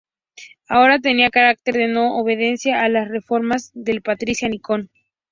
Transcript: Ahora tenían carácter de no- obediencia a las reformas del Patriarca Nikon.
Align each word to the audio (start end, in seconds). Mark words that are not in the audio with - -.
Ahora 0.67 0.97
tenían 0.97 1.29
carácter 1.29 1.75
de 1.75 1.87
no- 1.87 2.17
obediencia 2.17 2.81
a 2.81 2.89
las 2.89 3.07
reformas 3.07 3.69
del 3.75 4.01
Patriarca 4.01 4.49
Nikon. 4.49 4.89